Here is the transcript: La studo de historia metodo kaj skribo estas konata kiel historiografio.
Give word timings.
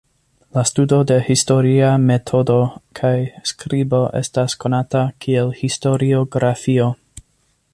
La 0.57 0.61
studo 0.67 0.97
de 1.09 1.17
historia 1.25 1.91
metodo 2.05 2.55
kaj 3.01 3.13
skribo 3.51 3.99
estas 4.21 4.57
konata 4.65 5.03
kiel 5.27 5.53
historiografio. 5.63 6.89